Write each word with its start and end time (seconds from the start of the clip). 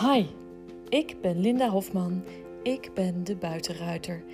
Hi, 0.00 0.26
ik 0.88 1.20
ben 1.20 1.40
Linda 1.40 1.68
Hofman. 1.68 2.24
Ik 2.62 2.94
ben 2.94 3.24
de 3.24 3.36
buitenruiter. 3.36 4.24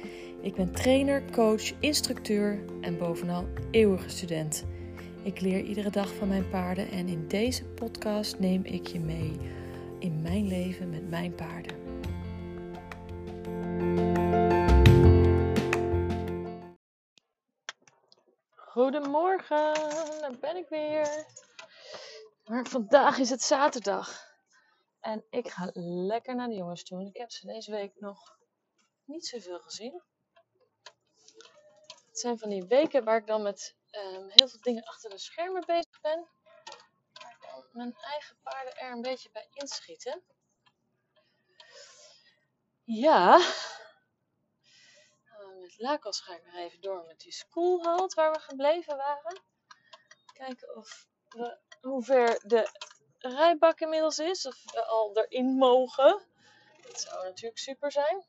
Ik 0.40 0.54
ben 0.54 0.72
trainer, 0.72 1.30
coach, 1.30 1.80
instructeur 1.80 2.64
en 2.80 2.98
bovenal 2.98 3.46
eeuwige 3.70 4.09
student. 4.09 4.64
Ik 5.22 5.40
leer 5.40 5.61
iedere 5.61 5.90
dag 5.90 6.14
van 6.14 6.29
mijn 6.29 6.48
paarden 6.48 6.90
en 6.90 7.09
in 7.09 7.29
deze 7.29 7.64
podcast 7.64 8.38
neem 8.38 8.64
ik 8.64 8.86
je 8.86 9.00
mee 9.00 9.36
in 9.98 10.22
mijn 10.22 10.46
leven 10.46 10.90
met 10.90 11.11
mijn 11.11 11.34
paarden. 11.34 11.76
Goedemorgen, 18.54 19.74
daar 20.20 20.36
ben 20.40 20.56
ik 20.56 20.66
weer. 20.68 21.26
Maar 22.45 22.66
vandaag 22.66 23.19
is 23.19 23.30
het 23.30 23.42
zaterdag. 23.42 24.31
En 25.02 25.24
ik 25.30 25.48
ga 25.48 25.70
lekker 25.74 26.34
naar 26.34 26.48
de 26.48 26.55
jongens 26.55 26.84
toe. 26.84 27.06
Ik 27.06 27.16
heb 27.16 27.30
ze 27.30 27.47
deze 27.47 27.70
week 27.70 28.01
nog 28.01 28.38
niet 29.05 29.27
zoveel 29.27 29.60
gezien. 29.60 30.02
Het 32.06 32.19
zijn 32.19 32.38
van 32.38 32.48
die 32.48 32.65
weken 32.65 33.05
waar 33.05 33.16
ik 33.16 33.27
dan 33.27 33.43
met 33.43 33.77
um, 33.91 34.29
heel 34.29 34.48
veel 34.48 34.60
dingen 34.60 34.84
achter 34.84 35.10
de 35.10 35.19
schermen 35.19 35.66
bezig 35.66 36.01
ben. 36.01 36.29
Waar 37.12 37.30
ik 37.30 37.43
dan 37.43 37.65
mijn 37.73 37.95
eigen 37.95 38.37
paarden 38.43 38.77
er 38.77 38.93
een 38.93 39.02
beetje 39.02 39.30
bij 39.30 39.48
inschieten. 39.52 40.23
Ja. 42.84 43.38
Uh, 45.24 45.60
met 45.60 45.79
Lakos 45.79 46.21
ga 46.21 46.34
ik 46.34 46.45
nog 46.45 46.55
even 46.55 46.80
door 46.80 47.05
met 47.07 47.21
die 47.21 47.32
schoolhalt 47.32 48.15
waar 48.15 48.32
we 48.32 48.38
gebleven 48.38 48.96
waren. 48.96 49.43
Kijken 50.32 50.77
of 50.77 51.07
we, 51.29 51.59
hoe 51.80 52.02
ver 52.02 52.41
de 52.46 52.91
rijbak 53.22 53.80
inmiddels 53.80 54.18
is. 54.18 54.46
Of 54.46 54.73
we 54.73 54.84
al 54.84 55.16
erin 55.16 55.46
mogen. 55.46 56.23
Dat 56.82 57.01
zou 57.01 57.24
natuurlijk 57.24 57.59
super 57.59 57.92
zijn. 57.92 58.24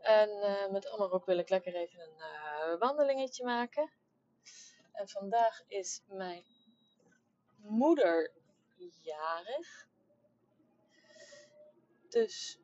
En 0.00 0.28
uh, 0.28 0.70
met 0.70 0.88
Amarok 0.88 1.24
wil 1.24 1.38
ik 1.38 1.48
lekker 1.48 1.74
even 1.74 2.00
een 2.00 2.16
uh, 2.18 2.78
wandelingetje 2.78 3.44
maken. 3.44 3.92
En 4.92 5.08
vandaag 5.08 5.62
is 5.66 6.02
mijn 6.08 6.44
moeder 7.56 8.32
jarig. 9.02 9.88
Dus 12.08 12.58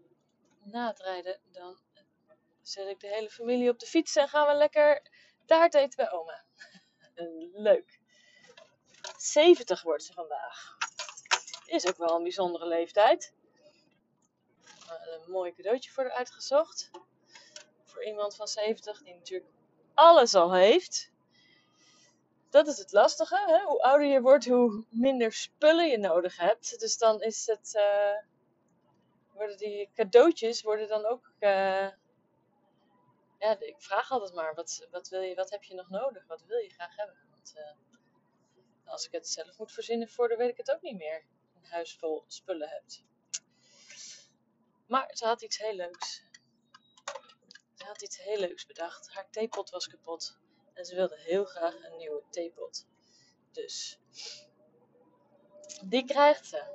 na 0.62 0.86
het 0.86 0.98
rijden 0.98 1.40
dan 1.52 1.78
zet 2.62 2.88
ik 2.88 3.00
de 3.00 3.08
hele 3.08 3.30
familie 3.30 3.70
op 3.70 3.78
de 3.78 3.86
fiets 3.86 4.16
en 4.16 4.28
gaan 4.28 4.46
we 4.46 4.54
lekker 4.54 5.10
taart 5.44 5.74
eten 5.74 5.96
bij 5.96 6.10
oma. 6.10 6.44
Leuk. 7.68 8.00
70 9.26 9.82
wordt 9.82 10.02
ze 10.02 10.12
vandaag. 10.12 10.76
Is 11.66 11.86
ook 11.86 11.96
wel 11.96 12.16
een 12.16 12.22
bijzondere 12.22 12.66
leeftijd. 12.66 13.32
Een 14.88 15.30
mooi 15.30 15.54
cadeautje 15.54 15.90
voor 15.90 16.04
haar 16.04 16.12
uitgezocht. 16.12 16.90
Voor 17.84 18.04
iemand 18.04 18.36
van 18.36 18.48
70 18.48 19.02
die 19.02 19.14
natuurlijk 19.14 19.50
alles 19.94 20.34
al 20.34 20.54
heeft. 20.54 21.10
Dat 22.50 22.66
is 22.66 22.78
het 22.78 22.92
lastige. 22.92 23.42
Hè? 23.46 23.64
Hoe 23.64 23.82
ouder 23.82 24.06
je 24.06 24.20
wordt, 24.20 24.46
hoe 24.46 24.84
minder 24.88 25.32
spullen 25.32 25.88
je 25.88 25.98
nodig 25.98 26.36
hebt. 26.36 26.80
Dus 26.80 26.98
dan 26.98 27.22
is 27.22 27.46
het. 27.46 27.74
Uh, 27.74 28.34
worden 29.32 29.56
die 29.58 29.90
cadeautjes 29.94 30.62
worden 30.62 30.88
dan 30.88 31.04
ook. 31.04 31.30
Uh, 31.40 31.88
ja, 33.38 33.58
ik 33.58 33.74
vraag 33.78 34.10
altijd 34.10 34.34
maar: 34.34 34.54
wat, 34.54 34.86
wat, 34.90 35.08
wil 35.08 35.20
je, 35.20 35.34
wat 35.34 35.50
heb 35.50 35.62
je 35.62 35.74
nog 35.74 35.88
nodig? 35.88 36.26
Wat 36.26 36.42
wil 36.46 36.58
je 36.58 36.70
graag 36.70 36.96
hebben? 36.96 37.16
Want, 37.30 37.54
als 38.86 39.06
ik 39.06 39.12
het 39.12 39.28
zelf 39.28 39.58
moet 39.58 39.72
verzinnen 39.72 40.08
voor, 40.08 40.36
weet 40.36 40.50
ik 40.50 40.56
het 40.56 40.70
ook 40.70 40.82
niet 40.82 40.96
meer. 40.96 41.24
Een 41.54 41.64
huis 41.64 41.96
vol 41.96 42.24
spullen 42.26 42.68
hebt. 42.68 43.04
Maar 44.86 45.10
ze 45.14 45.24
had 45.24 45.42
iets 45.42 45.58
heel 45.58 45.74
leuks. 45.74 46.24
Ze 47.74 47.84
had 47.84 48.02
iets 48.02 48.22
heel 48.22 48.38
leuks 48.38 48.66
bedacht. 48.66 49.10
Haar 49.12 49.30
theepot 49.30 49.70
was 49.70 49.88
kapot. 49.88 50.38
En 50.72 50.84
ze 50.84 50.94
wilde 50.94 51.18
heel 51.18 51.44
graag 51.44 51.84
een 51.84 51.96
nieuwe 51.96 52.22
theepot. 52.30 52.86
Dus 53.52 53.98
die 55.84 56.04
krijgt 56.04 56.46
ze. 56.46 56.74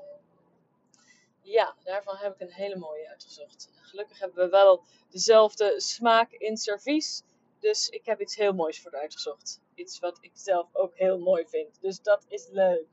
Ja, 1.42 1.76
daarvan 1.84 2.16
heb 2.16 2.34
ik 2.34 2.40
een 2.40 2.54
hele 2.54 2.76
mooie 2.76 3.10
uitgezocht. 3.10 3.70
Gelukkig 3.76 4.20
hebben 4.20 4.44
we 4.44 4.50
wel 4.50 4.84
dezelfde 5.10 5.82
smaak 5.82 6.32
in 6.32 6.58
servies. 6.58 7.24
Dus 7.60 7.90
ik 7.90 8.06
heb 8.06 8.22
iets 8.22 8.36
heel 8.36 8.54
moois 8.54 8.82
voor 8.82 8.92
uitgezocht. 8.92 9.61
Iets 9.82 10.00
wat 10.00 10.18
ik 10.22 10.32
zelf 10.34 10.68
ook 10.72 10.98
heel 10.98 11.20
mooi 11.20 11.48
vind. 11.48 11.82
Dus 11.82 12.02
dat 12.02 12.26
is 12.28 12.48
leuk. 12.48 12.88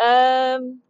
Um, 0.00 0.82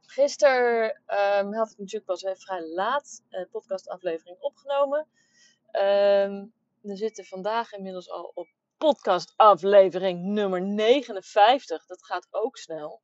gisteren 0.00 1.02
um, 1.06 1.54
had 1.54 1.70
ik 1.70 1.78
natuurlijk 1.78 2.04
pas 2.04 2.22
even 2.22 2.40
vrij 2.40 2.68
laat 2.68 3.22
een 3.30 3.48
podcastaflevering 3.50 4.36
opgenomen. 4.40 5.06
Um, 5.72 6.52
we 6.80 6.96
zitten 6.96 7.24
vandaag 7.24 7.72
inmiddels 7.72 8.10
al 8.10 8.30
op 8.34 8.48
podcastaflevering 8.76 10.24
nummer 10.24 10.62
59. 10.62 11.86
Dat 11.86 12.04
gaat 12.04 12.28
ook 12.30 12.56
snel. 12.56 13.02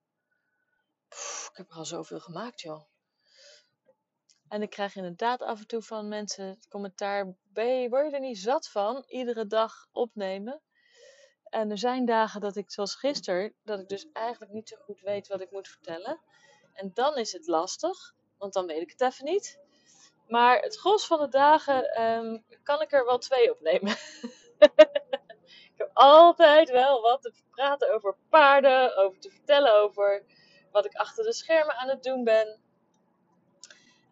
Ik 1.50 1.50
heb 1.52 1.70
er 1.70 1.76
al 1.76 1.84
zoveel 1.84 2.20
gemaakt, 2.20 2.60
joh. 2.60 2.93
En 4.54 4.62
ik 4.62 4.70
krijg 4.70 4.96
inderdaad 4.96 5.42
af 5.42 5.60
en 5.60 5.66
toe 5.66 5.82
van 5.82 6.08
mensen 6.08 6.44
het 6.44 6.68
commentaar: 6.68 7.26
je, 7.54 7.86
word 7.88 8.10
je 8.10 8.14
er 8.14 8.20
niet 8.20 8.38
zat 8.38 8.68
van? 8.68 9.04
Iedere 9.06 9.46
dag 9.46 9.86
opnemen. 9.92 10.62
En 11.44 11.70
er 11.70 11.78
zijn 11.78 12.04
dagen 12.04 12.40
dat 12.40 12.56
ik, 12.56 12.70
zoals 12.70 12.94
gisteren, 12.94 13.54
dat 13.64 13.80
ik 13.80 13.88
dus 13.88 14.06
eigenlijk 14.12 14.52
niet 14.52 14.68
zo 14.68 14.76
goed 14.76 15.00
weet 15.00 15.28
wat 15.28 15.40
ik 15.40 15.50
moet 15.50 15.68
vertellen. 15.68 16.20
En 16.72 16.90
dan 16.94 17.16
is 17.16 17.32
het 17.32 17.46
lastig, 17.46 18.14
want 18.38 18.52
dan 18.52 18.66
weet 18.66 18.80
ik 18.80 18.90
het 18.90 19.00
even 19.00 19.24
niet. 19.24 19.58
Maar 20.28 20.60
het 20.60 20.76
gros 20.76 21.06
van 21.06 21.18
de 21.18 21.28
dagen 21.28 22.02
um, 22.02 22.44
kan 22.62 22.82
ik 22.82 22.92
er 22.92 23.04
wel 23.04 23.18
twee 23.18 23.50
opnemen. 23.52 23.92
ik 25.72 25.74
heb 25.76 25.90
altijd 25.92 26.70
wel 26.70 27.02
wat 27.02 27.22
te 27.22 27.32
praten 27.50 27.94
over 27.94 28.16
paarden, 28.28 28.96
over 28.96 29.20
te 29.20 29.30
vertellen 29.30 29.74
over 29.82 30.24
wat 30.70 30.84
ik 30.84 30.94
achter 30.94 31.24
de 31.24 31.32
schermen 31.32 31.76
aan 31.76 31.88
het 31.88 32.02
doen 32.02 32.24
ben. 32.24 32.62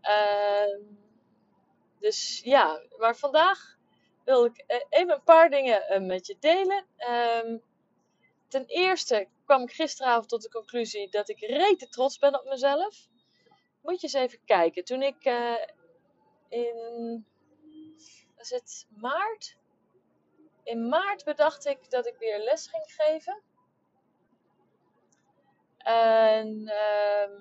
Uh, 0.03 0.87
dus 1.99 2.41
ja, 2.45 2.83
maar 2.99 3.17
vandaag 3.17 3.79
wil 4.25 4.45
ik 4.45 4.65
eh, 4.67 4.81
even 4.89 5.15
een 5.15 5.23
paar 5.23 5.51
dingen 5.51 5.93
uh, 5.93 6.07
met 6.07 6.27
je 6.27 6.37
delen. 6.41 6.87
Um, 7.45 7.63
ten 8.49 8.65
eerste 8.67 9.29
kwam 9.45 9.63
ik 9.63 9.73
gisteravond 9.73 10.29
tot 10.29 10.43
de 10.43 10.51
conclusie 10.51 11.11
dat 11.11 11.29
ik 11.29 11.41
rete 11.41 11.89
trots 11.89 12.19
ben 12.19 12.41
op 12.41 12.45
mezelf. 12.45 13.09
Moet 13.83 14.01
je 14.01 14.07
eens 14.07 14.13
even 14.13 14.45
kijken. 14.45 14.85
Toen 14.85 15.03
ik 15.03 15.25
uh, 15.25 15.67
in 16.49 17.27
was 18.37 18.51
het 18.51 18.87
maart? 18.97 19.57
In 20.63 20.89
maart 20.89 21.25
bedacht 21.25 21.67
ik 21.67 21.91
dat 21.91 22.07
ik 22.07 22.17
weer 22.19 22.39
les 22.39 22.69
ging 22.69 22.85
geven. 22.87 23.43
En 25.79 26.61
uh, 26.61 27.41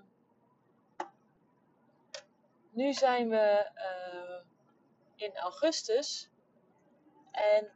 nu 2.71 2.93
zijn 2.93 3.29
we 3.29 3.69
uh, 3.75 4.45
in 5.15 5.37
augustus. 5.37 6.29
En 7.31 7.71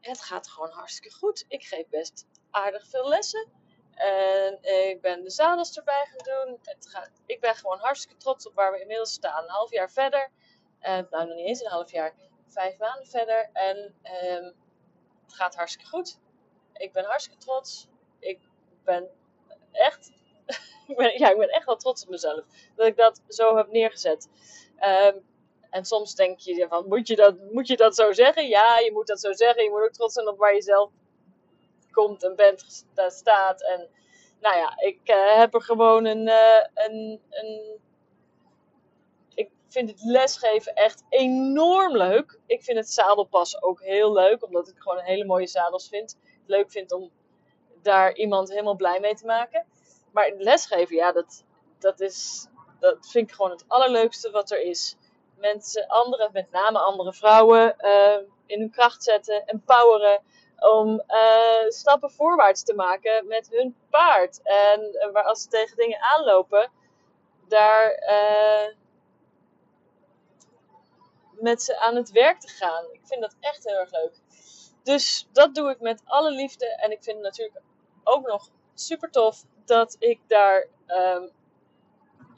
het 0.00 0.20
gaat 0.20 0.48
gewoon 0.48 0.70
hartstikke 0.70 1.16
goed. 1.16 1.44
Ik 1.48 1.64
geef 1.64 1.88
best 1.88 2.26
aardig 2.50 2.86
veel 2.86 3.08
lessen. 3.08 3.52
En 3.94 4.58
ik 4.62 5.00
ben 5.00 5.22
de 5.22 5.30
zadels 5.30 5.76
erbij 5.76 6.06
gaan 6.10 6.46
doen. 6.46 6.58
Het 6.62 6.88
gaat, 6.88 7.10
ik 7.26 7.40
ben 7.40 7.54
gewoon 7.54 7.78
hartstikke 7.78 8.16
trots 8.16 8.46
op 8.46 8.54
waar 8.54 8.72
we 8.72 8.80
inmiddels 8.80 9.12
staan. 9.12 9.42
Een 9.42 9.50
half 9.50 9.70
jaar 9.70 9.90
verder. 9.90 10.30
Uh, 10.80 10.88
nou, 10.88 11.26
nog 11.26 11.34
niet 11.34 11.46
eens 11.46 11.60
een 11.60 11.70
half 11.70 11.90
jaar. 11.90 12.14
Vijf 12.46 12.78
maanden 12.78 13.06
verder. 13.06 13.50
En 13.52 13.76
um, 14.02 14.54
het 15.24 15.34
gaat 15.34 15.54
hartstikke 15.54 15.90
goed. 15.90 16.18
Ik 16.72 16.92
ben 16.92 17.04
hartstikke 17.04 17.38
trots. 17.38 17.88
Ik 18.18 18.40
ben 18.84 19.10
echt... 19.72 20.12
ik, 20.86 21.18
ja, 21.18 21.30
ik 21.30 21.38
ben 21.38 21.48
echt 21.48 21.66
wel 21.66 21.76
trots 21.76 22.02
op 22.02 22.08
mezelf. 22.08 22.44
Dat 22.76 22.86
ik 22.86 22.96
dat 22.96 23.20
zo 23.28 23.56
heb 23.56 23.70
neergezet. 23.70 24.28
Um, 24.80 25.24
en 25.74 25.84
soms 25.84 26.14
denk 26.14 26.38
je 26.38 26.66
van, 26.68 26.88
moet 26.88 27.08
je, 27.08 27.16
dat, 27.16 27.36
moet 27.52 27.66
je 27.66 27.76
dat 27.76 27.94
zo 27.94 28.12
zeggen? 28.12 28.48
Ja, 28.48 28.78
je 28.78 28.92
moet 28.92 29.06
dat 29.06 29.20
zo 29.20 29.32
zeggen. 29.32 29.64
Je 29.64 29.70
moet 29.70 29.82
ook 29.82 29.92
trots 29.92 30.14
zijn 30.14 30.28
op 30.28 30.38
waar 30.38 30.54
je 30.54 30.62
zelf 30.62 30.90
komt 31.90 32.24
en 32.24 32.36
bent, 32.36 32.84
staat. 33.08 33.62
En 33.62 33.88
nou 34.40 34.56
ja, 34.56 34.72
ik 34.76 35.00
uh, 35.04 35.36
heb 35.36 35.54
er 35.54 35.62
gewoon 35.62 36.04
een, 36.04 36.26
uh, 36.26 36.64
een, 36.74 37.20
een... 37.30 37.82
Vind 39.68 39.90
het 39.90 40.02
lesgeven 40.02 40.74
echt 40.74 41.04
enorm 41.08 41.96
leuk. 41.96 42.38
Ik 42.46 42.62
vind 42.62 42.78
het 42.78 42.90
zadelpassen 42.90 43.62
ook 43.62 43.82
heel 43.82 44.12
leuk, 44.12 44.44
omdat 44.44 44.68
ik 44.68 44.74
gewoon 44.78 44.98
hele 44.98 45.24
mooie 45.24 45.46
zadels 45.46 45.88
vind. 45.88 46.18
Leuk 46.46 46.70
vind 46.70 46.92
om 46.92 47.10
daar 47.82 48.14
iemand 48.14 48.48
helemaal 48.48 48.76
blij 48.76 49.00
mee 49.00 49.14
te 49.14 49.26
maken. 49.26 49.66
Maar 50.14 50.32
lesgeven, 50.36 50.96
ja, 50.96 51.12
dat, 51.12 51.44
dat, 51.78 52.00
is, 52.00 52.46
dat 52.80 53.10
vind 53.10 53.28
ik 53.28 53.34
gewoon 53.34 53.50
het 53.50 53.64
allerleukste 53.68 54.30
wat 54.30 54.50
er 54.50 54.62
is 54.62 54.96
mensen, 55.38 55.86
andere, 55.86 56.28
met 56.32 56.50
name 56.50 56.78
andere 56.78 57.12
vrouwen, 57.12 57.76
uh, 57.78 58.28
in 58.46 58.60
hun 58.60 58.70
kracht 58.70 59.02
zetten, 59.02 59.46
empoweren, 59.46 60.22
om 60.58 61.00
eh, 61.00 61.68
stappen 61.68 62.10
voorwaarts 62.10 62.62
te 62.62 62.74
maken 62.74 63.26
met 63.26 63.48
hun 63.50 63.76
paard. 63.90 64.40
En 64.42 64.80
uh, 64.80 65.12
waar 65.12 65.24
als 65.24 65.42
ze 65.42 65.48
tegen 65.48 65.76
dingen 65.76 66.00
aanlopen, 66.00 66.70
daar 67.48 68.02
uh, 68.10 68.74
met 71.32 71.62
ze 71.62 71.80
aan 71.80 71.96
het 71.96 72.10
werk 72.10 72.40
te 72.40 72.48
gaan. 72.48 72.84
Ik 72.92 73.00
vind 73.04 73.20
dat 73.20 73.36
echt 73.40 73.64
heel 73.64 73.78
erg 73.78 73.90
leuk. 73.90 74.14
Dus 74.82 75.28
dat 75.32 75.54
doe 75.54 75.70
ik 75.70 75.80
met 75.80 76.02
alle 76.04 76.30
liefde. 76.30 76.66
En 76.66 76.90
ik 76.90 77.02
vind 77.02 77.16
het 77.16 77.24
natuurlijk 77.24 77.60
ook 78.04 78.26
nog 78.26 78.48
super 78.74 79.10
tof 79.10 79.44
dat 79.64 79.96
ik 79.98 80.20
daar 80.26 80.66
um, 80.86 81.30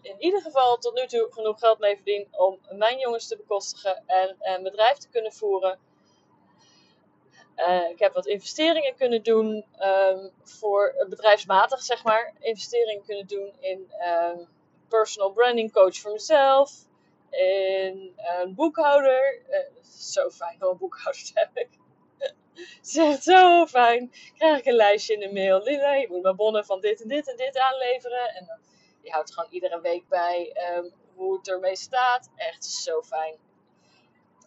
in 0.02 0.16
ieder 0.18 0.40
geval 0.40 0.76
tot 0.76 0.94
nu 0.94 1.06
toe 1.06 1.26
genoeg 1.30 1.58
geld 1.58 1.78
mee 1.78 1.96
verdien 1.96 2.28
om 2.30 2.58
mijn 2.70 2.98
jongens 2.98 3.28
te 3.28 3.36
bekostigen 3.36 4.02
en 4.06 4.36
een 4.38 4.62
bedrijf 4.62 4.96
te 4.96 5.08
kunnen 5.08 5.32
voeren. 5.32 5.78
Uh, 7.56 7.90
ik 7.90 7.98
heb 7.98 8.12
wat 8.12 8.26
investeringen 8.26 8.94
kunnen 8.96 9.22
doen 9.22 9.64
um, 9.80 10.30
voor 10.42 11.06
bedrijfsmatig, 11.08 11.82
zeg 11.82 12.04
maar. 12.04 12.34
Investeringen 12.38 13.04
kunnen 13.04 13.26
doen 13.26 13.52
in 13.60 13.92
um, 14.00 14.48
personal 14.88 15.30
branding 15.30 15.72
coach 15.72 15.96
voor 15.96 16.12
mezelf. 16.12 16.72
In 17.30 18.12
een 18.16 18.54
boekhouder. 18.54 19.40
Uh, 19.50 19.58
zo 19.82 20.30
fijn 20.30 20.64
om 20.64 20.70
een 20.70 20.78
boekhouder 20.78 21.24
te 21.24 21.32
hebben. 21.34 21.68
Zegt 22.80 23.22
zo 23.22 23.66
fijn. 23.66 24.12
Krijg 24.34 24.58
ik 24.58 24.66
een 24.66 24.74
lijstje 24.74 25.14
in 25.14 25.20
de 25.20 25.32
mail. 25.32 25.62
Lina, 25.62 25.94
je 25.94 26.08
moet 26.08 26.22
mijn 26.22 26.36
bonnen 26.36 26.64
van 26.64 26.80
dit 26.80 27.02
en 27.02 27.08
dit 27.08 27.30
en 27.30 27.36
dit 27.36 27.58
aanleveren. 27.58 28.34
En 28.34 28.46
dan, 28.46 28.58
je 29.02 29.10
houdt 29.10 29.34
gewoon 29.34 29.50
iedere 29.52 29.80
week 29.80 30.08
bij 30.08 30.56
um, 30.76 30.92
hoe 31.14 31.36
het 31.36 31.48
ermee 31.48 31.76
staat. 31.76 32.30
Echt 32.36 32.64
zo 32.64 33.02
fijn. 33.02 33.36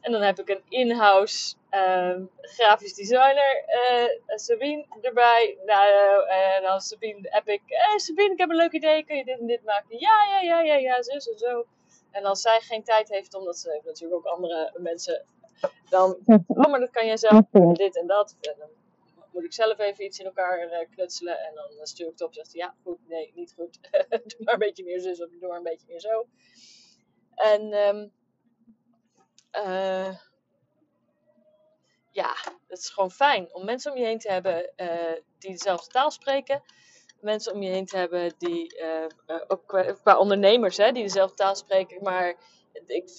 En 0.01 0.11
dan 0.11 0.21
heb 0.21 0.39
ik 0.39 0.49
een 0.49 0.63
in-house 0.69 1.55
um, 1.71 2.29
grafisch 2.41 2.93
designer, 2.93 3.63
uh, 3.91 4.37
Sabine, 4.37 4.85
erbij. 5.01 5.57
Nou, 5.65 5.87
uh, 6.25 6.55
en 6.55 6.61
dan 6.61 6.81
Sabine 6.81 7.19
heb 7.21 7.47
ik, 7.47 7.61
hey 7.65 7.99
Sabine, 7.99 8.33
ik 8.33 8.39
heb 8.39 8.49
een 8.49 8.55
leuk 8.55 8.71
idee, 8.71 9.05
kun 9.05 9.15
je 9.15 9.25
dit 9.25 9.39
en 9.39 9.47
dit 9.47 9.63
maken? 9.63 9.99
Ja, 9.99 10.25
ja, 10.29 10.39
ja, 10.41 10.61
ja, 10.61 10.75
ja, 10.75 11.01
zo 11.01 11.11
en 11.11 11.37
zo. 11.37 11.65
En 12.11 12.25
als 12.25 12.41
zij 12.41 12.59
geen 12.59 12.83
tijd 12.83 13.09
heeft, 13.09 13.33
omdat 13.33 13.57
ze 13.57 13.81
natuurlijk 13.85 14.25
ook 14.25 14.33
andere 14.33 14.73
mensen, 14.77 15.25
dan, 15.89 16.17
oh, 16.47 16.69
maar 16.69 16.79
dat 16.79 16.89
kan 16.89 17.05
jij 17.05 17.17
zelf 17.17 17.41
doen, 17.51 17.73
dit 17.73 17.97
en 17.97 18.07
dat. 18.07 18.35
En 18.41 18.55
dan 18.57 18.69
moet 19.31 19.43
ik 19.43 19.53
zelf 19.53 19.79
even 19.79 20.05
iets 20.05 20.19
in 20.19 20.25
elkaar 20.25 20.63
uh, 20.63 20.89
knutselen. 20.89 21.39
En 21.39 21.55
dan 21.55 21.87
stuur 21.87 22.05
ik 22.05 22.11
het 22.11 22.21
op 22.21 22.27
en 22.27 22.33
zegt 22.33 22.53
ja, 22.53 22.75
goed, 22.83 23.07
nee, 23.07 23.31
niet 23.35 23.53
goed. 23.53 23.79
doe 24.09 24.43
maar 24.43 24.53
een 24.53 24.59
beetje 24.59 24.83
meer 24.83 24.99
zus 24.99 25.23
of 25.23 25.29
doe 25.29 25.47
maar 25.47 25.57
een 25.57 25.63
beetje 25.63 25.87
meer 25.87 25.99
zo. 25.99 26.25
En... 27.35 27.73
Um, 27.73 28.11
uh, 29.51 30.15
ja, 32.11 32.35
het 32.67 32.79
is 32.79 32.89
gewoon 32.89 33.11
fijn 33.11 33.53
om 33.53 33.65
mensen 33.65 33.91
om 33.91 33.97
je 33.97 34.05
heen 34.05 34.19
te 34.19 34.31
hebben 34.31 34.71
uh, 34.77 35.13
die 35.39 35.51
dezelfde 35.51 35.91
taal 35.91 36.11
spreken. 36.11 36.63
Mensen 37.21 37.53
om 37.53 37.61
je 37.61 37.69
heen 37.69 37.85
te 37.85 37.97
hebben 37.97 38.33
die, 38.37 38.81
uh, 38.81 39.39
ook 39.47 39.67
qua, 39.67 39.93
qua, 39.93 40.17
ondernemers, 40.17 40.77
hè, 40.77 40.91
die 40.91 41.03
dezelfde 41.03 41.35
taal 41.35 41.55
spreken. 41.55 42.03
Maar 42.03 42.35
ik, 42.85 43.09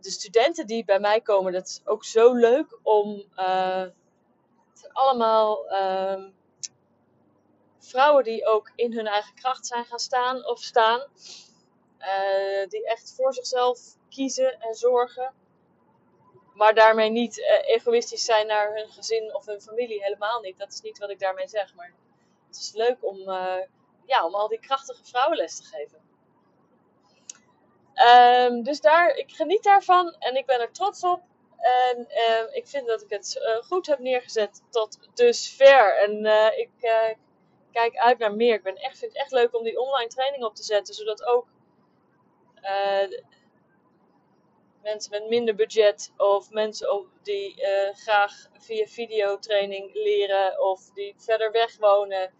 de 0.00 0.10
studenten 0.10 0.66
die 0.66 0.84
bij 0.84 1.00
mij 1.00 1.20
komen, 1.20 1.52
dat 1.52 1.66
is 1.66 1.80
ook 1.84 2.04
zo 2.04 2.34
leuk 2.34 2.78
om. 2.82 3.24
het 3.34 4.78
zijn 4.78 4.92
allemaal 4.92 5.68
ehm, 5.68 6.30
vrouwen 7.78 8.24
die 8.24 8.46
ook 8.46 8.72
in 8.74 8.92
hun 8.92 9.06
eigen 9.06 9.34
kracht 9.34 9.66
zijn 9.66 9.84
gaan 9.84 9.98
staan 9.98 10.46
of 10.46 10.62
staan. 10.62 11.06
die 12.68 12.86
echt 12.86 13.14
voor 13.16 13.34
zichzelf 13.34 13.80
kiezen 14.08 14.60
en 14.60 14.74
zorgen. 14.74 15.34
Maar 16.54 16.74
daarmee 16.74 17.10
niet 17.10 17.38
uh, 17.38 17.74
egoïstisch 17.74 18.24
zijn 18.24 18.46
naar 18.46 18.74
hun 18.74 18.88
gezin 18.88 19.34
of 19.34 19.46
hun 19.46 19.60
familie. 19.60 20.02
Helemaal 20.02 20.40
niet. 20.40 20.58
Dat 20.58 20.72
is 20.72 20.80
niet 20.80 20.98
wat 20.98 21.10
ik 21.10 21.18
daarmee 21.18 21.48
zeg. 21.48 21.74
Maar 21.74 21.92
het 22.46 22.56
is 22.56 22.72
leuk 22.72 22.96
om, 23.00 23.16
ja, 24.06 24.26
om 24.26 24.34
al 24.34 24.48
die 24.48 24.60
krachtige 24.60 25.04
vrouwen 25.04 25.36
les 25.36 25.56
te 25.56 25.64
geven. 25.64 26.07
Um, 27.98 28.62
dus 28.62 28.80
daar, 28.80 29.16
ik 29.16 29.30
geniet 29.30 29.62
daarvan 29.62 30.16
en 30.18 30.36
ik 30.36 30.46
ben 30.46 30.60
er 30.60 30.72
trots 30.72 31.04
op. 31.04 31.20
En 31.58 32.06
uh, 32.10 32.56
ik 32.56 32.68
vind 32.68 32.86
dat 32.86 33.02
ik 33.02 33.10
het 33.10 33.36
uh, 33.40 33.64
goed 33.64 33.86
heb 33.86 33.98
neergezet 33.98 34.62
tot 34.70 34.98
dusver. 35.14 35.98
En 35.98 36.24
ik 36.56 36.70
kijk 37.72 37.96
uit 37.96 38.18
naar 38.18 38.34
meer. 38.34 38.54
Ik 38.54 38.62
ben 38.62 38.76
echt, 38.76 38.98
vind 38.98 39.12
het 39.12 39.20
echt 39.20 39.32
leuk 39.32 39.54
om 39.56 39.64
die 39.64 39.80
online 39.80 40.08
training 40.08 40.44
op 40.44 40.54
te 40.54 40.62
zetten. 40.62 40.94
Zodat 40.94 41.24
ook 41.24 41.46
mensen 44.82 45.10
met 45.10 45.28
minder 45.28 45.54
budget 45.54 46.12
of 46.16 46.50
mensen 46.50 47.10
die 47.22 47.62
graag 47.92 48.32
via 48.58 48.86
videotraining 48.86 49.94
leren 49.94 50.62
of 50.62 50.90
die 50.94 51.14
verder 51.16 51.50
weg 51.52 51.76
wonen, 51.76 52.32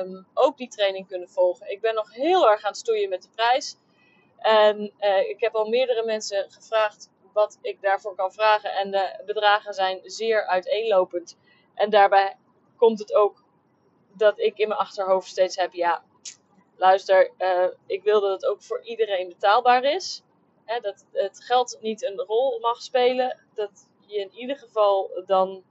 um, 0.00 0.26
ook 0.34 0.56
die 0.56 0.68
training 0.68 1.08
kunnen 1.08 1.28
volgen. 1.28 1.70
Ik 1.70 1.80
ben 1.80 1.94
nog 1.94 2.14
heel 2.14 2.50
erg 2.50 2.62
aan 2.62 2.70
het 2.70 2.80
stoeien 2.80 3.08
met 3.08 3.22
de 3.22 3.28
prijs. 3.34 3.76
En 4.40 4.92
uh, 5.00 5.28
ik 5.28 5.40
heb 5.40 5.54
al 5.54 5.68
meerdere 5.68 6.04
mensen 6.04 6.50
gevraagd 6.50 7.10
wat 7.32 7.58
ik 7.62 7.82
daarvoor 7.82 8.14
kan 8.14 8.32
vragen. 8.32 8.72
En 8.72 8.90
de 8.90 9.22
bedragen 9.26 9.74
zijn 9.74 10.00
zeer 10.04 10.46
uiteenlopend. 10.46 11.38
En 11.74 11.90
daarbij 11.90 12.36
komt 12.76 12.98
het 12.98 13.14
ook 13.14 13.44
dat 14.12 14.38
ik 14.38 14.58
in 14.58 14.68
mijn 14.68 14.80
achterhoofd 14.80 15.28
steeds 15.28 15.56
heb: 15.56 15.72
ja, 15.72 16.04
luister, 16.76 17.30
uh, 17.38 17.66
ik 17.86 18.02
wil 18.02 18.20
dat 18.20 18.30
het 18.30 18.50
ook 18.50 18.62
voor 18.62 18.82
iedereen 18.82 19.28
betaalbaar 19.28 19.84
is 19.84 20.22
hè, 20.70 20.80
dat 20.80 21.04
het 21.12 21.44
geld 21.44 21.78
niet 21.80 22.04
een 22.04 22.16
rol 22.16 22.58
mag 22.60 22.82
spelen. 22.82 23.38
Dat 23.54 23.88
je 24.06 24.18
in 24.18 24.32
ieder 24.34 24.56
geval 24.56 25.22
dan. 25.26 25.62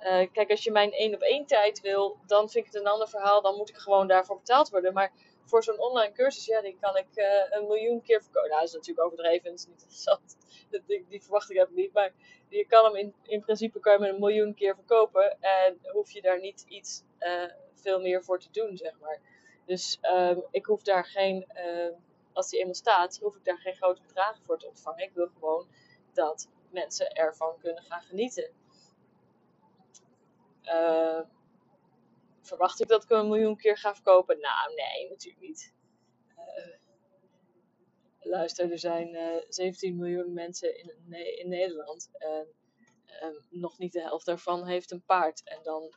Uh, 0.00 0.28
kijk, 0.32 0.50
als 0.50 0.64
je 0.64 0.70
mijn 0.70 0.92
één 0.92 1.14
op 1.14 1.20
één 1.20 1.46
tijd 1.46 1.80
wil, 1.80 2.16
dan 2.26 2.50
vind 2.50 2.66
ik 2.66 2.72
het 2.72 2.82
een 2.82 2.90
ander 2.90 3.08
verhaal. 3.08 3.42
Dan 3.42 3.56
moet 3.56 3.68
ik 3.68 3.76
gewoon 3.76 4.06
daarvoor 4.06 4.36
betaald 4.36 4.70
worden. 4.70 4.92
Maar 4.92 5.12
voor 5.44 5.62
zo'n 5.62 5.80
online 5.80 6.12
cursus, 6.12 6.46
ja, 6.46 6.60
die 6.60 6.76
kan 6.80 6.96
ik 6.96 7.08
uh, 7.14 7.24
een 7.50 7.66
miljoen 7.66 8.02
keer 8.02 8.22
verkopen. 8.22 8.48
Nou, 8.48 8.60
dat 8.60 8.68
is 8.68 8.74
natuurlijk 8.74 9.06
overdreven, 9.06 9.50
dat 9.50 9.58
is 9.58 9.66
niet 9.66 9.82
interessant. 9.82 10.36
Die, 10.86 11.06
die 11.08 11.22
verwachting 11.22 11.58
heb 11.58 11.68
ik 11.68 11.74
niet. 11.74 11.92
Maar 11.92 12.12
je 12.48 12.66
kan 12.66 12.84
hem 12.84 12.96
in, 12.96 13.14
in 13.22 13.40
principe 13.40 13.80
kan 13.80 13.92
je 13.92 14.04
hem 14.04 14.14
een 14.14 14.20
miljoen 14.20 14.54
keer 14.54 14.74
verkopen. 14.74 15.40
En 15.40 15.78
hoef 15.82 16.10
je 16.10 16.22
daar 16.22 16.40
niet 16.40 16.64
iets 16.68 17.02
uh, 17.20 17.44
veel 17.74 18.00
meer 18.00 18.24
voor 18.24 18.40
te 18.40 18.48
doen, 18.50 18.76
zeg 18.76 18.98
maar. 19.00 19.20
Dus 19.66 19.98
uh, 20.02 20.36
ik 20.50 20.66
hoef 20.66 20.82
daar 20.82 21.04
geen 21.04 21.46
als 22.34 22.48
die 22.48 22.58
eenmaal 22.58 22.74
staat, 22.74 23.18
hoef 23.22 23.36
ik 23.36 23.44
daar 23.44 23.58
geen 23.58 23.74
grote 23.74 24.02
bedragen 24.02 24.44
voor 24.44 24.58
te 24.58 24.66
ontvangen. 24.66 25.02
Ik 25.04 25.12
wil 25.14 25.28
gewoon 25.38 25.66
dat 26.12 26.48
mensen 26.70 27.12
ervan 27.12 27.58
kunnen 27.58 27.82
gaan 27.82 28.02
genieten. 28.02 28.50
Uh, 30.64 31.03
verwacht 32.56 32.80
ik 32.80 32.88
dat 32.88 33.02
ik 33.02 33.08
hem 33.08 33.18
een 33.18 33.28
miljoen 33.28 33.56
keer 33.56 33.76
ga 33.76 33.94
verkopen? 33.94 34.40
Nou, 34.40 34.74
nee, 34.74 35.08
natuurlijk 35.08 35.42
niet. 35.42 35.74
Uh, 36.38 36.74
luister, 38.20 38.70
er 38.70 38.78
zijn 38.78 39.08
uh, 39.14 39.36
eh, 39.36 39.42
17 39.48 39.96
miljoen 39.96 40.32
mensen 40.32 40.78
in, 40.78 41.12
in 41.12 41.48
Nederland. 41.48 42.10
En 42.12 42.46
ehm, 43.04 43.34
nog 43.50 43.78
niet 43.78 43.92
de 43.92 44.00
helft 44.00 44.26
daarvan 44.26 44.66
heeft 44.66 44.90
een 44.90 45.04
paard. 45.04 45.42
En 45.44 45.58
dan, 45.62 45.94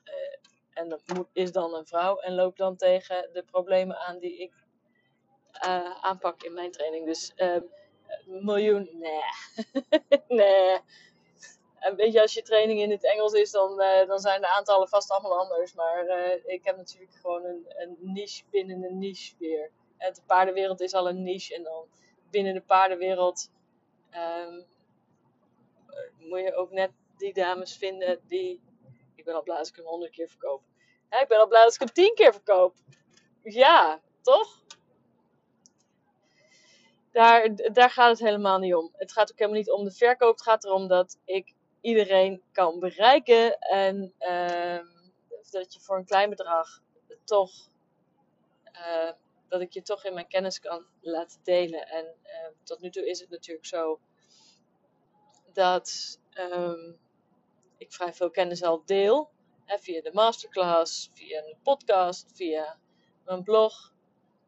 en 0.73 0.89
dat 0.89 1.01
moet, 1.13 1.27
is 1.33 1.51
dan 1.51 1.73
een 1.73 1.87
vrouw 1.87 2.17
en 2.17 2.33
loopt 2.33 2.57
dan 2.57 2.75
tegen 2.75 3.29
de 3.33 3.43
problemen 3.43 3.97
aan 3.97 4.19
die 4.19 4.37
ik 4.37 4.53
aanpak 6.01 6.43
in 6.43 6.53
mijn 6.53 6.71
training. 6.71 7.05
Dus 7.05 7.33
uh, 7.35 7.57
miljoen, 8.25 8.89
nee. 8.91 9.21
nee. 10.41 10.79
En 11.79 11.95
weet 11.95 12.13
je, 12.13 12.21
als 12.21 12.33
je 12.33 12.41
training 12.41 12.79
in 12.79 12.91
het 12.91 13.03
Engels 13.03 13.33
is, 13.33 13.51
dan, 13.51 13.81
uh, 13.81 14.07
dan 14.07 14.19
zijn 14.19 14.41
de 14.41 14.47
aantallen 14.47 14.87
vast 14.87 15.11
allemaal 15.11 15.39
anders. 15.39 15.73
Maar 15.73 16.07
ik 16.45 16.65
heb 16.65 16.77
natuurlijk 16.77 17.13
gewoon 17.13 17.43
een, 17.43 17.65
een, 17.67 17.97
niche 17.99 18.43
binnen 18.49 18.83
een 18.83 18.97
niche 18.97 19.35
weer. 19.39 19.71
En 19.97 20.13
de 20.13 20.21
paardenwereld 20.25 20.81
is 20.81 20.93
al 20.93 21.09
een 21.09 21.23
niche. 21.23 21.55
En 21.55 21.63
dan 21.63 21.85
binnen 22.29 22.53
de 22.53 22.61
paardenwereld 22.61 23.51
um, 24.11 24.65
moet 26.19 26.39
je 26.39 26.55
ook 26.55 26.71
net 26.71 26.91
die 27.17 27.33
dames 27.33 27.77
vinden 27.77 28.19
die... 28.27 28.61
Ik 29.15 29.25
ben 29.25 29.35
al 29.35 29.43
blij 29.43 29.57
als 29.57 29.69
ik 29.69 29.75
hem 29.75 29.85
honderd 29.85 30.11
keer 30.11 30.27
verkoop. 30.27 30.61
Ik 31.09 31.27
ben 31.27 31.39
al 31.39 31.47
blij 31.47 31.63
als 31.63 31.73
ik 31.73 31.79
hem 31.79 31.91
tien 31.91 32.13
keer 32.15 32.33
verkoop. 32.33 32.75
Ja, 33.43 34.01
toch? 34.21 34.65
daar, 37.17 37.55
daar 37.73 37.89
gaat 37.89 38.09
het 38.09 38.19
helemaal 38.19 38.59
niet 38.59 38.75
om. 38.75 38.91
Het 38.93 39.11
gaat 39.11 39.31
ook 39.31 39.37
helemaal 39.37 39.59
niet 39.59 39.71
om 39.71 39.83
de 39.83 39.91
verkoop. 39.91 40.31
Het 40.31 40.41
gaat 40.41 40.63
erom 40.63 40.87
dat 40.87 41.19
ik 41.25 41.53
iedereen 41.87 42.43
kan 42.51 42.79
bereiken. 42.79 43.59
En 43.59 44.13
uh, 44.19 44.79
dat 45.51 45.73
je 45.73 45.79
voor 45.79 45.97
een 45.97 46.05
klein 46.05 46.29
bedrag 46.29 46.81
toch. 47.23 47.51
Uh, 48.73 49.11
dat 49.47 49.61
ik 49.61 49.73
je 49.73 49.81
toch 49.81 50.05
in 50.05 50.13
mijn 50.13 50.27
kennis 50.27 50.59
kan 50.59 50.85
laten 51.01 51.39
delen. 51.43 51.87
En 51.87 52.05
uh, 52.23 52.47
tot 52.63 52.81
nu 52.81 52.89
toe 52.89 53.09
is 53.09 53.19
het 53.19 53.29
natuurlijk 53.29 53.65
zo 53.65 53.99
dat 55.53 56.19
um, 56.33 56.99
ik 57.77 57.93
vrij 57.93 58.13
veel 58.13 58.29
kennis 58.29 58.63
al 58.63 58.85
deel. 58.85 59.29
Via 59.65 60.01
de 60.01 60.13
masterclass, 60.13 61.09
via 61.13 61.43
een 61.43 61.59
podcast, 61.63 62.31
via 62.33 62.79
mijn 63.25 63.43
blog. 63.43 63.93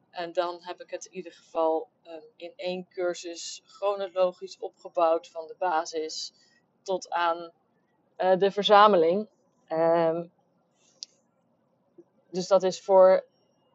En 0.10 0.34
dan 0.34 0.58
heb 0.62 0.82
ik 0.82 0.90
het 0.90 1.06
in 1.06 1.14
ieder 1.14 1.32
geval 1.32 1.90
in 2.36 2.54
één 2.56 2.88
cursus 2.90 3.62
chronologisch 3.66 4.58
opgebouwd 4.58 5.28
van 5.28 5.48
de 5.48 5.56
basis 5.58 6.34
tot 6.90 7.10
aan 7.10 7.52
uh, 8.18 8.38
de 8.38 8.52
verzameling. 8.52 9.28
Ehm, 9.68 10.26
dus 12.32 12.48
dat 12.48 12.64
is 12.64 12.82
voor 12.82 13.26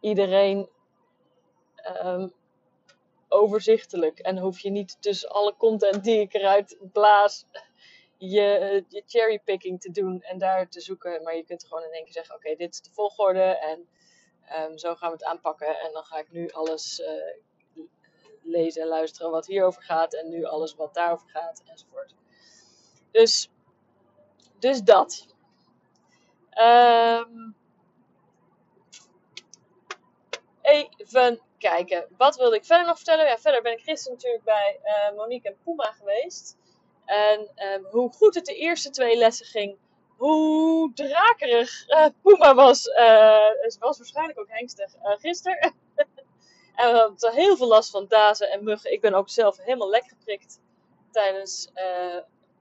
iedereen 0.01 0.69
ehm, 1.77 2.29
overzichtelijk. 3.29 4.19
En 4.19 4.39
hoef 4.39 4.59
je 4.61 4.71
niet 4.71 4.97
tussen 5.03 5.29
alle 5.29 5.55
content 5.57 6.05
die 6.05 6.21
ik 6.21 6.35
eruit 6.35 6.79
blaas, 6.93 7.47
je, 8.17 8.85
je 8.89 9.03
cherrypicking 9.07 9.81
te 9.81 9.91
doen 9.91 10.23
en 10.23 10.39
daar 10.39 10.69
te 10.69 10.81
zoeken. 10.81 11.23
Maar 11.23 11.37
je 11.37 11.45
kunt 11.45 11.65
gewoon 11.65 11.85
in 11.85 11.93
één 11.93 12.05
keer 12.05 12.13
zeggen: 12.13 12.35
Oké, 12.35 12.55
dit 12.55 12.73
is 12.75 12.81
de 12.81 12.91
volgorde 12.91 13.43
en 13.43 13.89
ehm, 14.47 14.77
zo 14.77 14.95
gaan 14.95 15.11
we 15.11 15.17
het 15.17 15.25
aanpakken. 15.25 15.81
En 15.81 15.93
dan 15.93 16.05
ga 16.05 16.19
ik 16.19 16.33
nu 16.33 16.51
alles 16.51 16.99
uh, 16.99 17.87
lezen 18.43 18.83
en 18.83 18.89
luisteren 18.89 19.31
wat 19.31 19.47
hierover 19.47 19.83
gaat. 19.83 20.15
En 20.15 20.29
nu 20.29 20.45
alles 20.45 20.75
wat 20.75 20.95
daarover 20.95 21.29
gaat, 21.29 21.63
enzovoort. 21.67 22.15
Dus, 23.15 23.51
dus 24.59 24.83
dat. 24.83 25.27
Um, 26.59 27.57
even 30.61 31.41
kijken. 31.59 32.07
Wat 32.17 32.37
wilde 32.37 32.57
ik 32.57 32.65
verder 32.65 32.87
nog 32.87 32.97
vertellen? 32.97 33.27
Ja, 33.27 33.39
verder 33.39 33.63
ben 33.63 33.73
ik 33.73 33.81
gisteren 33.81 34.13
natuurlijk 34.17 34.45
bij 34.45 34.81
uh, 34.85 35.17
Monique 35.17 35.49
en 35.49 35.57
Puma 35.65 35.93
geweest. 35.93 36.57
En 37.05 37.51
um, 37.57 37.87
hoe 37.91 38.11
goed 38.13 38.35
het 38.35 38.45
de 38.45 38.55
eerste 38.55 38.91
twee 38.91 39.17
lessen 39.17 39.47
ging. 39.47 39.79
Hoe 40.17 40.93
drakerig 40.95 41.89
uh, 41.89 42.07
Puma 42.23 42.55
was. 42.55 42.87
Uh, 42.87 42.95
ze 43.69 43.77
was 43.79 43.99
waarschijnlijk 43.99 44.39
ook 44.39 44.51
hengstig 44.51 44.95
gisteren. 45.03 45.59
en 46.75 46.93
we 46.93 46.99
hadden 46.99 47.33
heel 47.33 47.57
veel 47.57 47.69
last 47.69 47.91
van 47.91 48.09
dazen 48.09 48.51
en 48.51 48.65
muggen. 48.65 48.93
Ik 48.93 49.01
ben 49.01 49.15
ook 49.15 49.29
zelf 49.29 49.57
helemaal 49.57 49.91
lek 49.91 50.09
geprikt 50.09 50.61
tijdens 51.11 51.71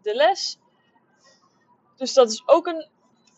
de 0.03 0.15
les. 0.15 0.57
Dus 1.95 2.13
dat 2.13 2.31
is 2.31 2.43
ook 2.45 2.67
een 2.67 2.88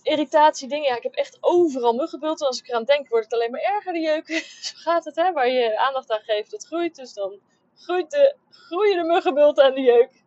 irritatieding. 0.02 0.86
Ja, 0.86 0.96
ik 0.96 1.04
heb 1.04 1.14
echt 1.14 1.38
overal 1.42 1.94
muggenbulten. 1.94 2.48
Als 2.48 2.60
ik 2.60 2.68
eraan 2.68 2.84
denk, 2.84 3.08
wordt 3.08 3.26
het 3.26 3.34
alleen 3.34 3.52
maar 3.52 3.62
erger, 3.62 3.94
de 3.94 4.00
jeuk. 4.00 4.28
Zo 4.62 4.74
gaat 4.76 5.06
het, 5.06 5.16
hè. 5.16 5.32
Waar 5.32 5.50
je 5.50 5.78
aandacht 5.80 6.12
aan 6.12 6.22
geeft, 6.22 6.52
dat 6.52 6.66
groeit. 6.66 6.96
Dus 6.96 7.14
dan 7.14 7.40
groeit 7.76 8.12
de, 8.12 8.36
groeien 8.50 8.98
de 8.98 9.14
muggenbulten 9.14 9.64
en 9.64 9.74
de 9.74 9.82
jeuk. 9.82 10.24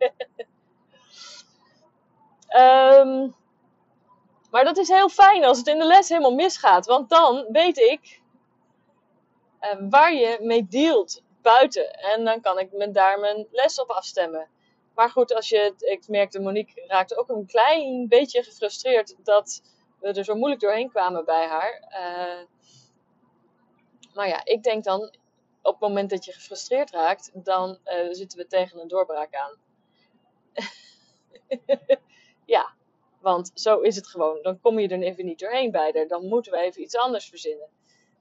um, 2.56 3.34
maar 4.50 4.64
dat 4.64 4.76
is 4.76 4.88
heel 4.88 5.08
fijn 5.08 5.44
als 5.44 5.58
het 5.58 5.66
in 5.66 5.78
de 5.78 5.86
les 5.86 6.08
helemaal 6.08 6.34
misgaat. 6.34 6.86
Want 6.86 7.08
dan 7.08 7.46
weet 7.48 7.78
ik 7.78 8.20
uh, 9.60 9.90
waar 9.90 10.14
je 10.14 10.38
mee 10.40 10.66
dealt 10.68 11.22
buiten. 11.42 11.92
En 11.92 12.24
dan 12.24 12.40
kan 12.40 12.58
ik 12.58 12.72
me 12.72 12.90
daar 12.90 13.20
mijn 13.20 13.46
les 13.50 13.80
op 13.80 13.90
afstemmen. 13.90 14.48
Maar 14.98 15.10
goed, 15.10 15.34
als 15.34 15.48
je, 15.48 15.74
ik 15.78 16.08
merkte, 16.08 16.40
Monique 16.40 16.84
raakte 16.86 17.16
ook 17.18 17.28
een 17.28 17.46
klein 17.46 18.08
beetje 18.08 18.42
gefrustreerd 18.42 19.14
dat 19.24 19.62
we 20.00 20.12
er 20.12 20.24
zo 20.24 20.34
moeilijk 20.34 20.60
doorheen 20.60 20.88
kwamen 20.88 21.24
bij 21.24 21.46
haar. 21.46 21.82
Uh, 21.90 22.46
maar 24.14 24.28
ja, 24.28 24.44
ik 24.44 24.62
denk 24.62 24.84
dan, 24.84 25.00
op 25.62 25.72
het 25.72 25.80
moment 25.80 26.10
dat 26.10 26.24
je 26.24 26.32
gefrustreerd 26.32 26.90
raakt, 26.90 27.30
dan 27.34 27.78
uh, 27.84 28.12
zitten 28.12 28.38
we 28.38 28.46
tegen 28.46 28.80
een 28.80 28.88
doorbraak 28.88 29.34
aan. 29.34 29.56
ja, 32.56 32.72
want 33.20 33.50
zo 33.54 33.80
is 33.80 33.96
het 33.96 34.06
gewoon. 34.06 34.42
Dan 34.42 34.60
kom 34.60 34.78
je 34.78 34.88
er 34.88 35.02
even 35.02 35.24
niet 35.24 35.38
doorheen 35.38 35.70
bij. 35.70 36.06
Dan 36.08 36.26
moeten 36.26 36.52
we 36.52 36.58
even 36.58 36.82
iets 36.82 36.96
anders 36.96 37.28
verzinnen. 37.28 37.68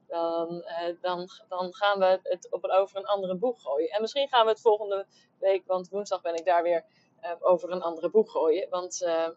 Dan, 0.08 0.54
uh, 0.54 1.00
dan, 1.00 1.28
dan 1.48 1.74
gaan 1.74 1.98
we 1.98 2.18
het 2.22 2.50
op 2.50 2.64
over 2.64 2.96
een 2.96 3.06
andere 3.06 3.36
boeg 3.36 3.62
gooien. 3.62 3.88
En 3.88 4.00
misschien 4.00 4.28
gaan 4.28 4.44
we 4.44 4.50
het 4.50 4.60
volgende 4.60 5.06
week, 5.38 5.66
want 5.66 5.88
woensdag 5.88 6.20
ben 6.20 6.34
ik 6.34 6.44
daar 6.44 6.62
weer, 6.62 6.84
uh, 7.22 7.32
over 7.38 7.70
een 7.70 7.82
andere 7.82 8.10
boeg 8.10 8.30
gooien. 8.30 8.68
Want 8.70 9.02
uh, 9.02 9.28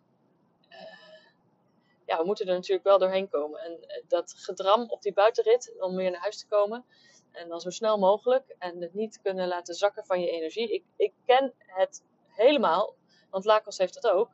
ja, 2.05 2.17
we 2.17 2.25
moeten 2.25 2.47
er 2.47 2.53
natuurlijk 2.53 2.87
wel 2.87 2.97
doorheen 2.97 3.29
komen. 3.29 3.59
En 3.59 4.03
dat 4.07 4.33
gedram 4.37 4.89
op 4.89 5.01
die 5.01 5.13
buitenrit, 5.13 5.75
om 5.79 5.95
weer 5.95 6.11
naar 6.11 6.21
huis 6.21 6.39
te 6.39 6.47
komen. 6.47 6.85
En 7.31 7.47
dan 7.47 7.59
zo 7.59 7.69
snel 7.69 7.97
mogelijk. 7.97 8.55
En 8.59 8.81
het 8.81 8.93
niet 8.93 9.21
kunnen 9.21 9.47
laten 9.47 9.73
zakken 9.73 10.05
van 10.05 10.21
je 10.21 10.29
energie. 10.29 10.73
Ik, 10.73 10.83
ik 10.95 11.13
ken 11.25 11.53
het 11.57 12.03
helemaal, 12.27 12.95
want 13.29 13.45
Lakos 13.45 13.77
heeft 13.77 14.01
dat 14.01 14.11
ook. 14.11 14.29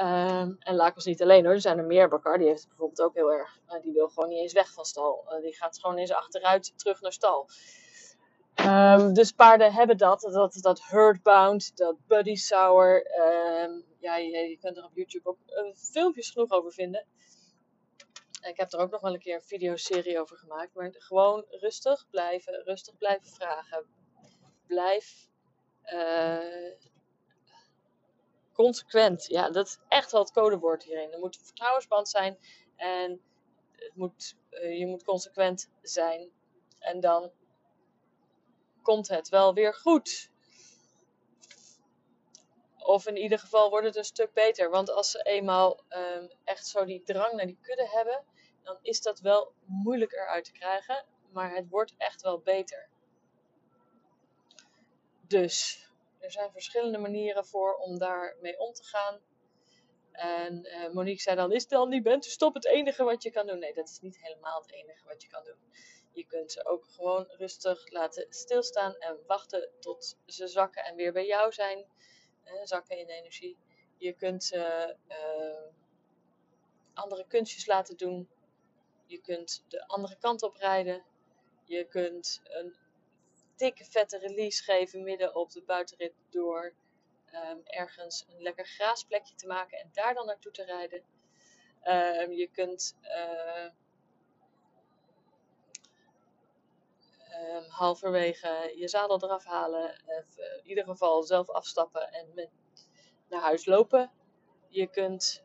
Um, 0.00 0.56
en 0.58 0.74
Lakos 0.74 1.04
niet 1.04 1.22
alleen 1.22 1.44
hoor, 1.44 1.54
er 1.54 1.60
zijn 1.60 1.78
er 1.78 1.84
meer. 1.84 2.08
Bakar, 2.08 2.38
die 2.38 2.46
heeft 2.46 2.60
het 2.60 2.68
bijvoorbeeld 2.68 3.00
ook 3.00 3.14
heel 3.14 3.32
erg. 3.32 3.58
Uh, 3.68 3.82
die 3.82 3.92
wil 3.92 4.08
gewoon 4.08 4.28
niet 4.28 4.38
eens 4.38 4.52
weg 4.52 4.72
van 4.72 4.84
stal. 4.84 5.24
Uh, 5.28 5.42
die 5.42 5.56
gaat 5.56 5.80
gewoon 5.80 5.96
eens 5.96 6.12
achteruit 6.12 6.78
terug 6.78 7.00
naar 7.00 7.12
stal. 7.12 7.48
Um, 8.60 9.14
dus 9.14 9.32
paarden 9.32 9.72
hebben 9.72 9.96
dat, 9.96 10.20
dat, 10.20 10.58
dat 10.60 10.80
dat 11.74 11.98
buddy 12.06 12.34
sour. 12.34 13.06
Um, 13.20 13.84
ja, 13.98 14.16
je, 14.16 14.58
kunt 14.60 14.76
er 14.76 14.84
op 14.84 14.94
YouTube 14.94 15.28
ook 15.28 15.38
uh, 15.46 15.74
filmpjes 15.74 16.30
genoeg 16.30 16.50
over 16.50 16.72
vinden. 16.72 17.06
Ik 18.48 18.56
heb 18.56 18.72
er 18.72 18.78
ook 18.78 18.90
nog 18.90 19.00
wel 19.00 19.12
een 19.12 19.20
keer 19.20 19.34
een 19.34 19.40
videoserie 19.40 20.20
over 20.20 20.36
gemaakt. 20.36 20.74
Maar 20.74 20.94
gewoon 20.98 21.44
rustig 21.48 22.06
blijven, 22.10 22.62
rustig 22.64 22.96
blijven 22.96 23.30
vragen. 23.30 23.86
Blijf 24.66 25.28
consequent. 28.54 29.26
Ja, 29.26 29.50
dat 29.50 29.66
is 29.66 29.78
echt 29.88 30.12
wel 30.12 30.20
het 30.20 30.32
codewoord 30.32 30.82
hierin. 30.82 31.12
Er 31.12 31.18
moet 31.18 31.36
een 31.38 31.44
vertrouwensband 31.44 32.08
zijn 32.08 32.38
en 32.76 33.20
het 33.72 33.92
moet, 33.94 34.36
uh, 34.50 34.78
je 34.78 34.86
moet 34.86 35.04
consequent 35.04 35.70
zijn. 35.82 36.30
En 36.78 37.00
dan 37.00 37.30
komt 38.82 39.08
het 39.08 39.28
wel 39.28 39.54
weer 39.54 39.74
goed. 39.74 40.30
Of 42.78 43.06
in 43.06 43.16
ieder 43.16 43.38
geval 43.38 43.70
wordt 43.70 43.86
het 43.86 43.96
een 43.96 44.04
stuk 44.04 44.32
beter. 44.32 44.70
Want 44.70 44.90
als 44.90 45.10
ze 45.10 45.22
eenmaal 45.22 45.80
um, 45.88 46.30
echt 46.44 46.66
zo 46.66 46.84
die 46.84 47.02
drang 47.02 47.32
naar 47.32 47.46
die 47.46 47.58
kudde 47.60 47.88
hebben, 47.88 48.24
dan 48.62 48.78
is 48.82 49.00
dat 49.00 49.20
wel 49.20 49.52
moeilijk 49.64 50.12
eruit 50.12 50.44
te 50.44 50.52
krijgen. 50.52 51.04
Maar 51.32 51.54
het 51.54 51.68
wordt 51.68 51.94
echt 51.96 52.22
wel 52.22 52.38
beter. 52.38 52.88
Dus 55.26 55.88
er 56.24 56.30
zijn 56.30 56.52
verschillende 56.52 56.98
manieren 56.98 57.46
voor 57.46 57.76
om 57.76 57.98
daarmee 57.98 58.58
om 58.58 58.72
te 58.72 58.84
gaan. 58.84 59.20
En 60.12 60.66
uh, 60.66 60.90
Monique 60.92 61.22
zei 61.22 61.36
dan, 61.36 61.52
is 61.52 61.60
het 61.60 61.70
dan 61.70 61.88
niet 61.88 62.02
bent, 62.02 62.24
stop 62.24 62.54
het 62.54 62.66
enige 62.66 63.04
wat 63.04 63.22
je 63.22 63.30
kan 63.30 63.46
doen. 63.46 63.58
Nee, 63.58 63.74
dat 63.74 63.88
is 63.88 64.00
niet 64.00 64.18
helemaal 64.20 64.60
het 64.60 64.72
enige 64.72 65.04
wat 65.04 65.22
je 65.22 65.28
kan 65.28 65.44
doen. 65.44 65.58
Je 66.12 66.26
kunt 66.26 66.52
ze 66.52 66.66
ook 66.66 66.84
gewoon 66.86 67.24
rustig 67.28 67.90
laten 67.90 68.26
stilstaan 68.28 68.94
en 68.94 69.18
wachten 69.26 69.70
tot 69.80 70.16
ze 70.26 70.48
zakken 70.48 70.84
en 70.84 70.96
weer 70.96 71.12
bij 71.12 71.26
jou 71.26 71.52
zijn. 71.52 71.86
Zakken 72.62 72.98
in 72.98 73.08
energie. 73.08 73.58
Je 73.96 74.12
kunt 74.12 74.44
ze 74.44 74.96
uh, 75.08 75.72
andere 76.94 77.26
kunstjes 77.26 77.66
laten 77.66 77.96
doen. 77.96 78.28
Je 79.06 79.20
kunt 79.20 79.64
de 79.68 79.86
andere 79.86 80.16
kant 80.18 80.42
op 80.42 80.56
rijden. 80.56 81.04
Je 81.64 81.84
kunt 81.84 82.40
een 82.44 82.76
dikke 83.56 83.84
vette 83.84 84.18
release 84.18 84.62
geven 84.62 85.02
midden 85.02 85.34
op 85.34 85.50
de 85.50 85.62
buitenrit 85.62 86.12
door 86.30 86.74
um, 87.32 87.60
ergens 87.64 88.26
een 88.28 88.42
lekker 88.42 88.66
graasplekje 88.66 89.34
te 89.34 89.46
maken 89.46 89.78
en 89.78 89.88
daar 89.92 90.14
dan 90.14 90.26
naartoe 90.26 90.52
te 90.52 90.64
rijden. 90.64 91.02
Um, 91.84 92.32
je 92.32 92.48
kunt 92.52 92.96
uh, 93.02 93.70
um, 97.56 97.64
halverwege 97.68 98.72
je 98.76 98.88
zadel 98.88 99.22
eraf 99.22 99.44
halen, 99.44 100.00
uh, 100.06 100.16
in 100.62 100.68
ieder 100.68 100.84
geval 100.84 101.22
zelf 101.22 101.50
afstappen 101.50 102.12
en 102.12 102.50
naar 103.28 103.40
huis 103.40 103.66
lopen. 103.66 104.12
Je 104.68 104.86
kunt 104.86 105.44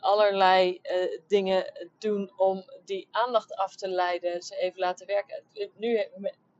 allerlei 0.00 0.80
uh, 0.82 1.20
dingen 1.28 1.88
doen 1.98 2.32
om 2.36 2.64
die 2.84 3.08
aandacht 3.10 3.54
af 3.54 3.74
te 3.74 3.88
leiden, 3.88 4.42
ze 4.42 4.56
even 4.56 4.78
laten 4.78 5.06
werken. 5.06 5.44
Nu 5.76 6.08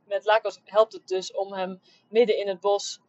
met 0.05 0.25
Lakos 0.25 0.59
helpt 0.63 0.93
het 0.93 1.07
dus 1.07 1.33
om 1.33 1.53
hem 1.53 1.81
midden 2.09 2.37
in 2.37 2.47
het 2.47 2.59
bos 2.59 2.99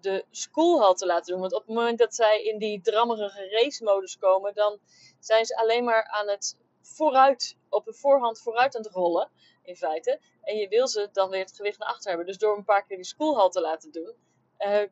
de 0.00 0.24
schoolhal 0.30 0.94
te 0.94 1.06
laten 1.06 1.32
doen. 1.32 1.40
Want 1.40 1.52
op 1.52 1.66
het 1.66 1.76
moment 1.76 1.98
dat 1.98 2.14
zij 2.14 2.42
in 2.42 2.58
die 2.58 2.80
drammerige 2.80 3.48
race-modus 3.48 4.18
komen, 4.18 4.54
dan 4.54 4.78
zijn 5.20 5.44
ze 5.44 5.56
alleen 5.56 5.84
maar 5.84 6.04
aan 6.04 6.28
het 6.28 6.58
vooruit, 6.80 7.56
op 7.68 7.84
de 7.84 7.94
voorhand 7.94 8.40
vooruit 8.40 8.76
aan 8.76 8.82
het 8.82 8.92
rollen, 8.92 9.30
in 9.62 9.76
feite. 9.76 10.20
En 10.42 10.56
je 10.56 10.68
wil 10.68 10.88
ze 10.88 11.08
dan 11.12 11.30
weer 11.30 11.40
het 11.40 11.56
gewicht 11.56 11.78
naar 11.78 11.88
achter 11.88 12.08
hebben. 12.08 12.26
Dus 12.26 12.38
door 12.38 12.56
een 12.56 12.64
paar 12.64 12.84
keer 12.84 12.96
die 12.96 13.06
schoolhal 13.06 13.50
te 13.50 13.60
laten 13.60 13.92
doen, 13.92 14.14
uh, 14.58 14.82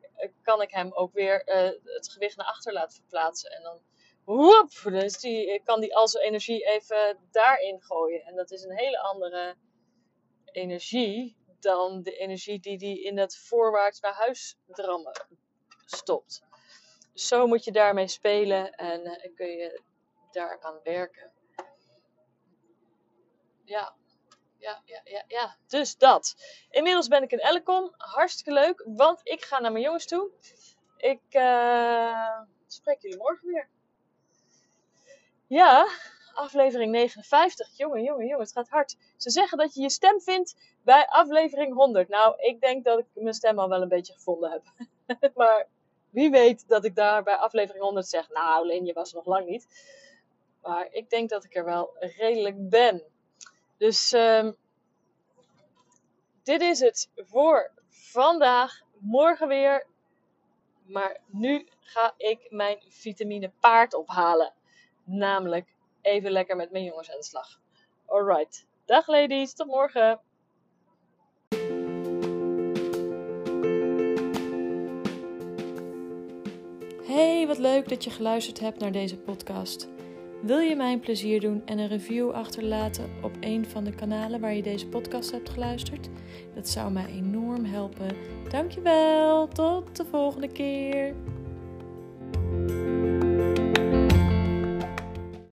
kan 0.43 0.63
ik 0.63 0.71
hem 0.71 0.93
ook 0.93 1.13
weer 1.13 1.49
uh, 1.49 1.71
het 1.85 2.09
gewicht 2.13 2.37
naar 2.37 2.47
achter 2.47 2.73
laten 2.73 2.97
verplaatsen. 2.97 3.51
En 3.51 3.63
dan 3.63 3.81
woep, 4.25 4.71
dus 4.83 5.19
die, 5.19 5.63
kan 5.65 5.81
die 5.81 5.97
al 5.97 6.09
zijn 6.09 6.25
energie 6.25 6.65
even 6.65 7.19
daarin 7.31 7.83
gooien. 7.83 8.23
En 8.23 8.37
dat 8.37 8.51
is 8.51 8.63
een 8.63 8.77
hele 8.77 9.01
andere 9.01 9.57
energie 10.45 11.37
dan 11.61 12.03
de 12.03 12.17
energie 12.17 12.61
die 12.61 12.77
hij 12.77 13.03
in 13.03 13.19
het 13.19 13.37
voorwaarts 13.37 14.01
naar 14.01 14.15
huis 14.15 14.57
drammen 14.67 15.27
stopt. 15.87 16.43
Zo 17.15 17.47
moet 17.47 17.65
je 17.65 17.73
daarmee 17.73 18.09
spelen 18.09 18.75
en 18.75 19.01
uh, 19.01 19.35
kun 19.35 19.47
je 19.47 19.83
daaraan 20.31 20.81
werken. 20.83 21.33
Ja, 23.65 23.95
ja, 24.59 24.83
ja, 24.85 25.01
ja, 25.05 25.25
ja. 25.27 25.57
Dus 25.67 25.97
dat. 25.97 26.35
Inmiddels 26.71 27.09
ben 27.09 27.23
ik 27.23 27.33
in 27.33 27.39
Ellecom. 27.39 27.95
Hartstikke 27.97 28.53
leuk, 28.53 28.85
want 28.87 29.21
ik 29.23 29.45
ga 29.45 29.61
naar 29.61 29.73
mijn 29.73 29.85
jongens 29.85 30.07
toe 30.07 30.33
ik 31.01 31.21
uh, 31.31 32.41
spreek 32.67 33.03
jullie 33.03 33.19
morgen 33.19 33.49
weer. 33.49 33.69
Ja, 35.51 35.89
aflevering 36.35 36.93
59. 36.93 37.77
Jongen, 37.77 38.03
jongen, 38.03 38.27
jongen, 38.27 38.45
het 38.45 38.53
gaat 38.53 38.69
hard. 38.69 38.97
Ze 39.17 39.31
zeggen 39.31 39.59
dat 39.59 39.75
je 39.75 39.81
je 39.81 39.91
stem 39.91 40.21
vindt 40.21 40.57
bij 40.83 41.07
aflevering 41.07 41.75
100. 41.75 42.09
Nou, 42.09 42.35
ik 42.39 42.61
denk 42.61 42.85
dat 42.85 42.99
ik 42.99 43.07
mijn 43.15 43.35
stem 43.35 43.59
al 43.59 43.69
wel 43.69 43.83
een 43.83 43.89
beetje 43.89 44.13
gevonden 44.13 44.51
heb. 44.51 44.63
maar 45.35 45.67
wie 46.11 46.31
weet 46.31 46.69
dat 46.69 46.85
ik 46.85 46.95
daar 46.95 47.23
bij 47.23 47.37
aflevering 47.37 47.85
100 47.85 48.09
zeg, 48.09 48.29
nou 48.29 48.67
Leen, 48.67 48.85
je 48.85 48.93
was 48.93 49.13
nog 49.13 49.27
lang 49.27 49.47
niet. 49.47 49.67
Maar 50.63 50.89
ik 50.91 51.11
denk 51.11 51.31
dat 51.31 51.45
ik 51.45 51.57
er 51.57 51.65
wel 51.65 51.97
redelijk 51.99 52.69
ben. 52.69 53.03
Dus 53.77 54.13
um, 54.13 54.57
dit 56.43 56.63
is 56.63 56.81
het 56.81 57.11
voor 57.17 57.73
vandaag. 57.89 58.81
Morgen 58.99 59.49
weer. 59.49 59.87
Maar 60.87 61.21
nu 61.27 61.69
ga 61.81 62.15
ik 62.17 62.47
mijn 62.51 62.83
vitamine 62.89 63.53
paard 63.61 63.95
ophalen. 63.95 64.55
Namelijk 65.13 65.75
even 66.03 66.31
lekker 66.31 66.57
met 66.57 66.71
mijn 66.71 66.85
jongens 66.85 67.11
aan 67.11 67.19
de 67.19 67.25
slag. 67.25 67.61
Alright. 68.07 68.67
Dag 68.85 69.07
ladies, 69.07 69.55
tot 69.55 69.67
morgen. 69.67 70.21
Hey, 77.05 77.47
wat 77.47 77.59
leuk 77.59 77.89
dat 77.89 78.05
je 78.05 78.11
geluisterd 78.11 78.61
hebt 78.61 78.81
naar 78.81 78.93
deze 78.93 79.19
podcast. 79.19 79.89
Wil 80.43 80.59
je 80.59 80.77
mij 80.77 80.93
een 80.93 81.01
plezier 81.01 81.41
doen 81.41 81.63
en 81.67 81.79
een 81.79 81.89
review 81.89 82.31
achterlaten 82.31 83.11
op 83.23 83.37
een 83.41 83.67
van 83.67 83.85
de 83.85 83.95
kanalen 83.95 84.41
waar 84.41 84.55
je 84.55 84.63
deze 84.63 84.89
podcast 84.89 85.31
hebt 85.31 85.49
geluisterd? 85.49 86.09
Dat 86.55 86.69
zou 86.69 86.93
mij 86.93 87.07
enorm 87.07 87.65
helpen. 87.65 88.17
Dankjewel, 88.49 89.49
tot 89.49 89.97
de 89.97 90.05
volgende 90.05 90.49
keer. 90.49 91.15